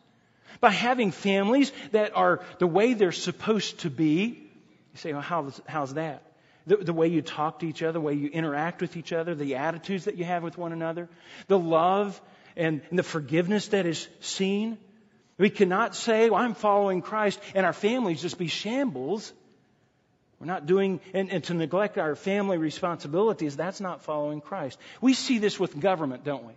[0.60, 4.50] By having families that are the way they're supposed to be?
[4.94, 6.24] You say, well, how's, that?
[6.68, 9.34] The, the, way you talk to each other, the way you interact with each other,
[9.34, 11.10] the attitudes that you have with one another,
[11.48, 12.22] the love
[12.60, 14.78] and, and the forgiveness that is seen.
[15.38, 19.32] We cannot say, well, I'm following Christ, and our families just be shambles.
[20.40, 24.78] We're not doing, and, and, to neglect our family responsibilities, that's not following Christ.
[25.02, 26.54] We see this with government, don't we?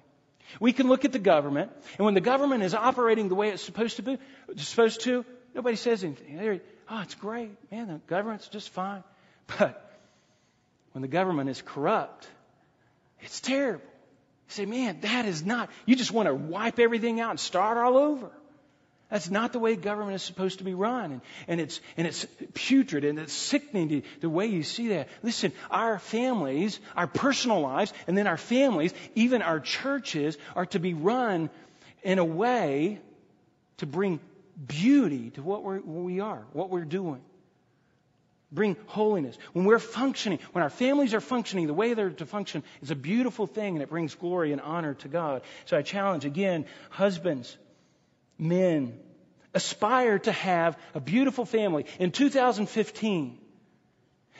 [0.61, 3.63] We can look at the government, and when the government is operating the way it's
[3.63, 6.61] supposed to be, it's supposed to, nobody says anything.
[6.91, 7.51] oh, it's great.
[7.71, 9.05] Man, the government's just fine.
[9.59, 9.91] But
[10.93, 12.29] when the government is corrupt,
[13.21, 13.92] it's terrible
[14.53, 17.97] say, man, that is not, you just want to wipe everything out and start all
[17.97, 18.31] over.
[19.11, 21.13] That's not the way government is supposed to be run.
[21.13, 25.09] And, and, it's, and it's putrid and it's sickening to, the way you see that.
[25.23, 30.79] Listen, our families, our personal lives, and then our families, even our churches, are to
[30.79, 31.51] be run
[32.03, 33.01] in a way
[33.79, 34.19] to bring
[34.67, 37.21] beauty to what, we're, what we are, what we're doing
[38.53, 39.37] bring holiness.
[39.53, 42.97] When we're functioning, when our families are functioning the way they're to function, it's a
[42.97, 45.43] beautiful thing and it brings glory and honor to God.
[45.65, 47.57] So I challenge again, husbands,
[48.39, 48.99] men,
[49.55, 51.87] aspire to have a beautiful family.
[51.99, 53.39] In 2015,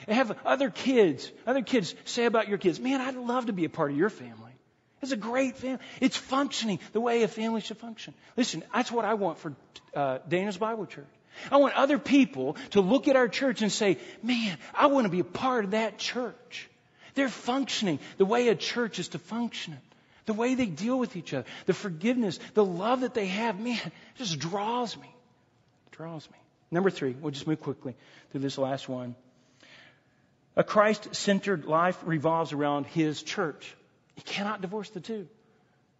[0.07, 3.69] have other kids, other kids say about your kids, man, I'd love to be a
[3.69, 4.51] part of your family.
[5.01, 5.79] It's a great family.
[5.99, 8.13] It's functioning the way a family should function.
[8.37, 9.53] Listen, that's what I want for
[9.93, 11.05] uh, Dana's Bible Church.
[11.51, 15.09] I want other people to look at our church and say, man, I want to
[15.09, 16.69] be a part of that church.
[17.15, 19.77] They're functioning the way a church is to function.
[20.25, 23.77] The way they deal with each other, the forgiveness, the love that they have, man,
[23.77, 25.13] it just draws me.
[25.91, 26.37] draws me.
[26.71, 27.93] Number three, we'll just move quickly
[28.31, 29.15] through this last one.
[30.55, 33.75] A Christ centered life revolves around His church.
[34.15, 35.27] You cannot divorce the two.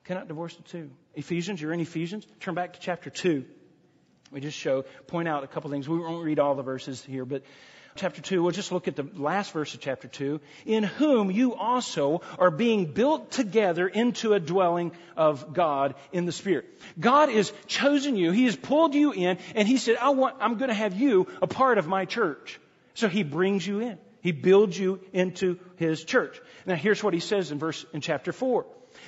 [0.06, 0.90] Cannot divorce the two.
[1.16, 2.28] Ephesians, you're in Ephesians.
[2.40, 3.46] Turn back to chapter 2.
[4.34, 5.88] We just show, point out a couple things.
[5.88, 7.44] We won't read all the verses here, but
[7.96, 10.42] chapter 2, we'll just look at the last verse of chapter 2.
[10.66, 16.32] In whom you also are being built together into a dwelling of God in the
[16.32, 16.66] Spirit.
[17.00, 18.32] God has chosen you.
[18.32, 21.28] He has pulled you in and He said, I want, I'm going to have you
[21.42, 22.60] a part of my church.
[22.96, 24.00] So He brings you in.
[24.22, 26.42] He builds you into His church.
[26.66, 28.66] Now here's what He says in verse, in chapter 4.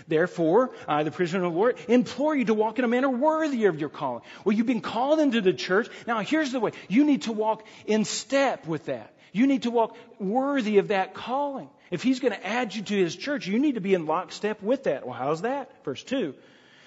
[0.07, 3.65] Therefore, I, the prisoner of the Lord, implore you to walk in a manner worthy
[3.65, 4.21] of your calling.
[4.43, 5.89] Well, you've been called into the church.
[6.07, 6.71] Now, here's the way.
[6.87, 9.13] You need to walk in step with that.
[9.31, 11.69] You need to walk worthy of that calling.
[11.91, 14.61] If he's going to add you to his church, you need to be in lockstep
[14.61, 15.05] with that.
[15.05, 15.69] Well, how's that?
[15.83, 16.33] Verse 2.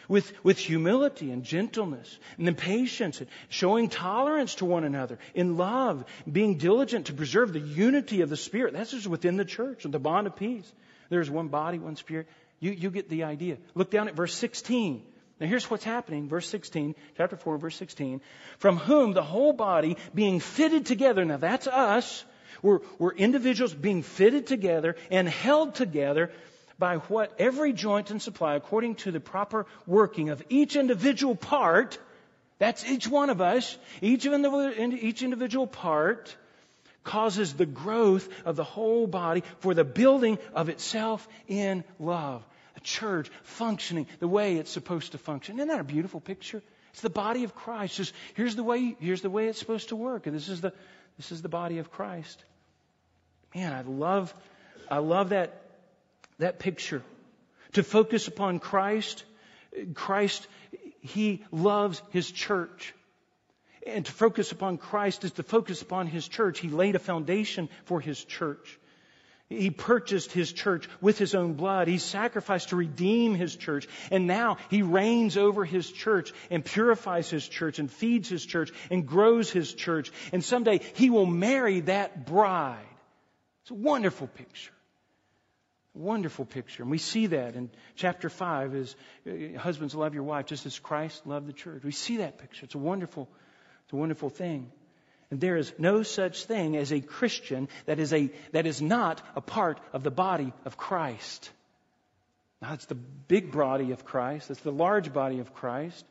[0.08, 5.56] with, with humility and gentleness and then patience and showing tolerance to one another in
[5.56, 8.72] love, being diligent to preserve the unity of the Spirit.
[8.72, 10.70] That's just within the church, the bond of peace.
[11.10, 12.26] There's one body, one Spirit.
[12.60, 13.58] You, you get the idea.
[13.74, 15.02] Look down at verse 16.
[15.40, 16.28] Now here's what's happening.
[16.28, 18.20] Verse 16, chapter 4, verse 16.
[18.58, 21.24] From whom the whole body being fitted together.
[21.24, 22.24] Now that's us.
[22.62, 26.32] We're, we're individuals being fitted together and held together
[26.78, 31.98] by what every joint and supply, according to the proper working of each individual part,
[32.58, 36.36] that's each one of us, each, of the, each individual part
[37.08, 42.44] causes the growth of the whole body for the building of itself in love.
[42.76, 45.56] A church functioning the way it's supposed to function.
[45.56, 46.62] Isn't that a beautiful picture?
[46.92, 47.96] It's the body of Christ.
[47.96, 50.26] Just here's the way, here's the way it's supposed to work.
[50.26, 50.72] And this is the,
[51.16, 52.44] this is the body of Christ.
[53.54, 54.34] Man, I love,
[54.90, 55.62] I love that
[56.38, 57.02] that picture.
[57.72, 59.24] To focus upon Christ,
[59.94, 60.46] Christ,
[61.00, 62.94] He loves His church.
[63.86, 66.58] And to focus upon Christ is to focus upon His church.
[66.58, 68.78] He laid a foundation for His church.
[69.48, 71.88] He purchased His church with His own blood.
[71.88, 73.88] He sacrificed to redeem His church.
[74.10, 78.70] And now He reigns over His church and purifies His church and feeds His church
[78.90, 80.12] and grows His church.
[80.32, 82.84] And someday He will marry that bride.
[83.62, 84.72] It's a wonderful picture.
[85.94, 86.82] Wonderful picture.
[86.82, 88.96] And we see that in chapter 5 is
[89.58, 91.82] husbands love your wife just as Christ loved the church.
[91.82, 92.66] We see that picture.
[92.66, 93.28] It's a wonderful,
[93.88, 94.70] it's a wonderful thing.
[95.30, 99.20] And there is no such thing as a Christian that is a, that is not
[99.34, 101.50] a part of the body of Christ.
[102.62, 104.50] Now, it's the big body of Christ.
[104.50, 106.04] It's the large body of Christ.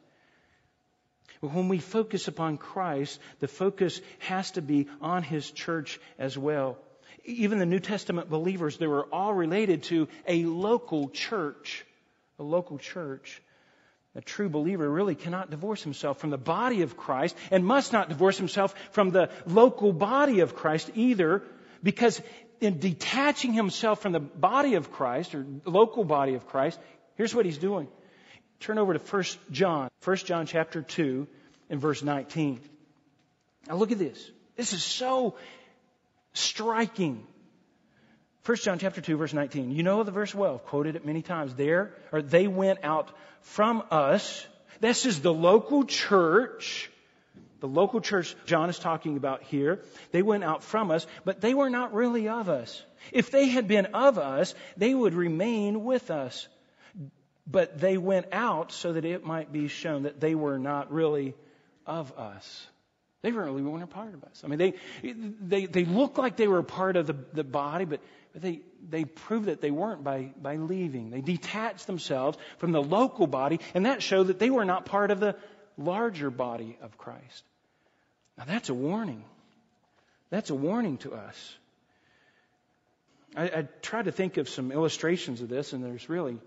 [1.41, 6.37] But when we focus upon Christ, the focus has to be on His church as
[6.37, 6.77] well
[7.27, 11.85] even the New Testament believers, they were all related to a local church.
[12.39, 13.41] A local church.
[14.17, 18.09] A true believer really cannot divorce himself from the body of Christ and must not
[18.09, 21.43] divorce himself from the local body of Christ either,
[21.83, 22.19] because
[22.59, 26.79] in detaching himself from the body of Christ or local body of Christ,
[27.13, 27.87] here's what he's doing.
[28.59, 31.27] Turn over to 1 John, 1 John chapter 2
[31.69, 32.59] and verse 19.
[33.67, 34.31] Now look at this.
[34.55, 35.35] This is so
[36.33, 37.27] striking.
[38.47, 39.71] 1 John chapter 2 verse 19.
[39.71, 40.53] You know the verse well.
[40.53, 41.53] I've quoted it many times.
[41.53, 44.47] There, or they went out from us.
[44.79, 46.89] This is the local church.
[47.59, 49.81] The local church John is talking about here.
[50.11, 52.81] They went out from us, but they were not really of us.
[53.11, 56.47] If they had been of us, they would remain with us.
[57.45, 61.33] But they went out so that it might be shown that they were not really
[61.85, 62.65] of us.
[63.27, 64.41] They really weren't a part of us.
[64.45, 64.73] I mean, they,
[65.03, 67.99] they, they look like they were a part of the, the body, but,
[68.31, 71.09] but they, they proved that they weren't by, by leaving.
[71.09, 75.11] They detached themselves from the local body, and that showed that they were not part
[75.11, 75.35] of the
[75.77, 77.43] larger body of Christ.
[78.37, 79.25] Now, that's a warning.
[80.29, 81.57] That's a warning to us.
[83.35, 86.39] I, I tried to think of some illustrations of this, and there's really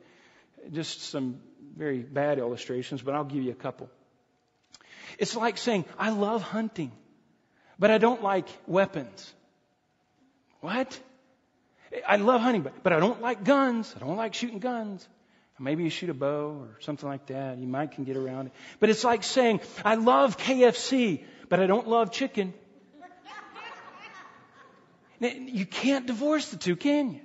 [0.72, 1.42] just some
[1.76, 3.90] very bad illustrations, but I'll give you a couple.
[5.18, 6.92] It's like saying, I love hunting,
[7.78, 9.32] but I don't like weapons.
[10.60, 10.98] What?
[12.06, 13.92] I love hunting, but, but I don't like guns.
[13.96, 15.06] I don't like shooting guns.
[15.58, 17.58] Maybe you shoot a bow or something like that.
[17.58, 18.52] You might can get around it.
[18.78, 22.54] But it's like saying, I love KFC, but I don't love chicken.
[25.20, 27.20] you can't divorce the two, can you?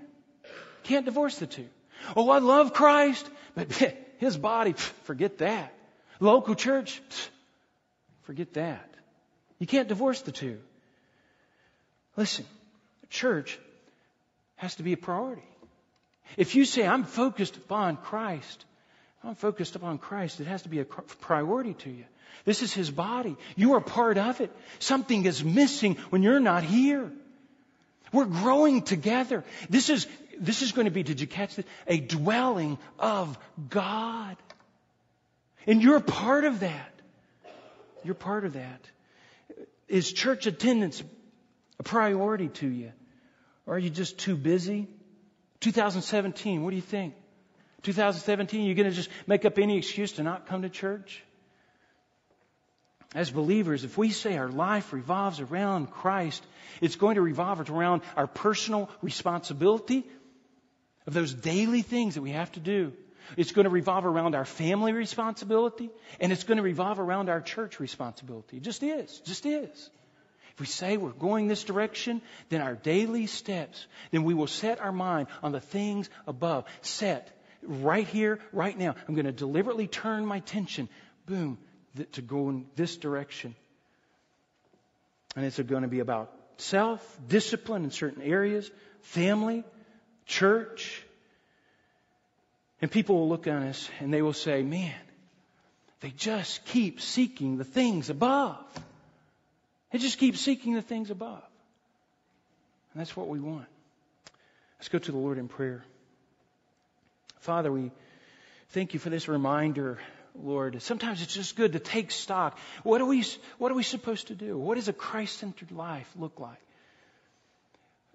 [0.84, 1.68] Can't divorce the two.
[2.16, 3.26] Oh, I love Christ,
[3.56, 3.72] but
[4.18, 4.74] his body,
[5.04, 5.74] forget that.
[6.20, 7.02] Local church,
[8.26, 8.90] Forget that.
[9.60, 10.60] You can't divorce the two.
[12.18, 12.46] Listen,
[13.10, 13.58] church
[14.58, 15.48] has to be a priority.
[16.38, 18.66] If you say, I'm focused upon Christ,
[19.24, 22.06] I'm focused upon Christ, it has to be a priority to you.
[22.46, 23.38] This is His body.
[23.56, 24.52] You are part of it.
[24.80, 27.12] Something is missing when you're not here.
[28.12, 29.44] We're growing together.
[29.70, 30.08] This is,
[30.40, 31.66] this is going to be, did you catch this?
[31.88, 33.38] A dwelling of
[33.70, 34.38] God.
[35.68, 36.95] And you're part of that.
[38.06, 38.82] You're part of that.
[39.88, 41.04] Is church attendance
[41.80, 42.92] a priority to you?
[43.66, 44.88] Or are you just too busy?
[45.62, 47.16] 2017, what do you think?
[47.82, 51.24] 2017, you're going to just make up any excuse to not come to church?
[53.16, 56.46] As believers, if we say our life revolves around Christ,
[56.82, 60.04] it's going to revolve around our personal responsibility
[61.08, 62.94] of those daily things that we have to do.
[63.38, 67.42] It's going to revolve around our family responsibility, and it's going to revolve around our
[67.42, 68.58] church responsibility.
[68.58, 69.20] It just is.
[69.20, 69.90] Just is.
[70.54, 74.80] If we say we're going this direction, then our daily steps, then we will set
[74.80, 76.66] our mind on the things above.
[76.82, 77.32] Set.
[77.62, 80.88] right here, right now, I'm going to deliberately turn my attention,
[81.26, 81.58] boom,
[82.14, 83.56] to go in this direction.
[85.36, 88.72] And it's going to be about self, discipline in certain areas,
[89.02, 89.64] family,
[90.26, 91.05] church.
[92.82, 94.94] And people will look on us and they will say, man,
[96.02, 98.64] they just keep seeking the things above.
[99.92, 101.44] They just keep seeking the things above.
[102.94, 103.66] And that's what we want.
[104.78, 105.84] Let's go to the Lord in prayer.
[107.40, 107.92] Father, we
[108.70, 110.00] thank you for this reminder,
[110.34, 110.82] Lord.
[110.82, 112.60] Sometimes it's just good to take stock.
[112.84, 113.24] What are we,
[113.58, 114.58] what are we supposed to do?
[114.58, 116.65] What does a Christ centered life look like?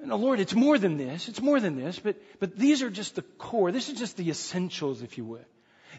[0.02, 1.28] No, Lord, it's more than this.
[1.28, 3.70] It's more than this, but, but these are just the core.
[3.70, 5.44] This is just the essentials, if you would.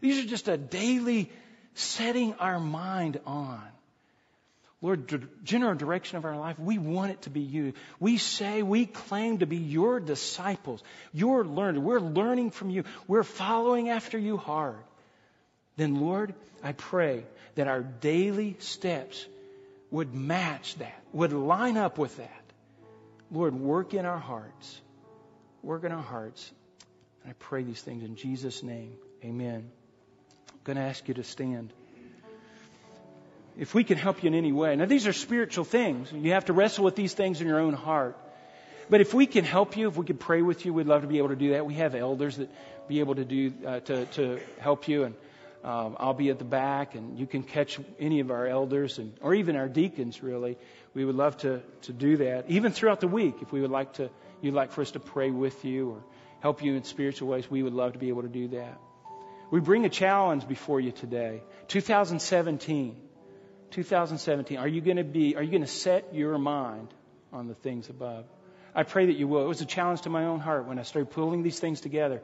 [0.02, 1.32] These are just a daily
[1.76, 3.62] setting our mind on.
[4.82, 7.74] Lord, general direction of our life, we want it to be you.
[8.00, 10.82] We say, we claim to be your disciples,
[11.14, 11.84] your learners.
[11.84, 12.86] We're learning from you.
[13.08, 14.84] We're following after you hard.
[15.78, 16.34] Then, Lord,
[16.64, 17.26] I pray
[17.56, 19.24] that our daily steps
[19.92, 22.41] would match that, would line up with that.
[23.32, 24.82] Lord, work in our hearts.
[25.64, 26.52] Work in our hearts.
[27.24, 28.94] And I pray these things in Jesus' name.
[29.24, 29.70] Amen.
[30.52, 31.72] I'm going to ask you to stand
[33.58, 34.76] if we can help you in any way.
[34.76, 36.12] Now, these are spiritual things.
[36.12, 38.18] You have to wrestle with these things in your own heart.
[38.90, 41.08] But if we can help you, if we can pray with you, we'd love to
[41.08, 41.66] be able to do that.
[41.66, 42.50] We have elders that
[42.88, 45.16] be able to do uh, to to help you, and
[45.64, 49.14] um, I'll be at the back, and you can catch any of our elders and
[49.22, 50.24] or even our deacons.
[50.24, 50.58] Really,
[50.94, 53.36] we would love to to do that, even throughout the week.
[53.42, 54.10] If we would like to,
[54.42, 56.04] you'd like for us to pray with you or
[56.42, 58.80] help you in spiritual ways, we would love to be able to do that.
[59.52, 62.96] We bring a challenge before you today, 2017.
[63.72, 66.94] 2017, are you going to be, are you going to set your mind
[67.32, 68.26] on the things above?
[68.76, 69.46] I pray that you will.
[69.46, 72.22] It was a challenge to my own heart when I started pulling these things together.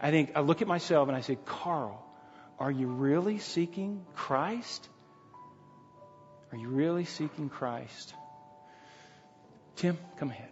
[0.00, 2.04] I think, I look at myself and I say, Carl,
[2.58, 4.88] are you really seeking Christ?
[6.50, 8.14] Are you really seeking Christ?
[9.76, 10.48] Tim, come ahead.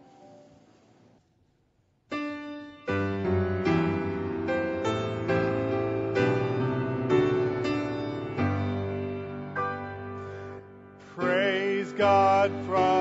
[11.16, 12.95] Praise God from